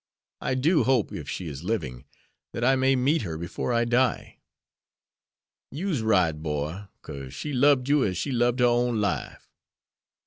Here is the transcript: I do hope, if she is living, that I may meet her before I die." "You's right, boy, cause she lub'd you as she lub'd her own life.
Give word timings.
I 0.41 0.55
do 0.55 0.83
hope, 0.83 1.11
if 1.13 1.29
she 1.29 1.45
is 1.47 1.63
living, 1.63 2.05
that 2.53 2.63
I 2.63 2.75
may 2.75 2.95
meet 2.95 3.21
her 3.21 3.37
before 3.37 3.71
I 3.71 3.85
die." 3.85 4.39
"You's 5.69 6.01
right, 6.01 6.31
boy, 6.31 6.85
cause 7.03 7.35
she 7.35 7.53
lub'd 7.53 7.87
you 7.87 8.03
as 8.05 8.17
she 8.17 8.31
lub'd 8.31 8.61
her 8.61 8.65
own 8.65 8.99
life. 8.99 9.47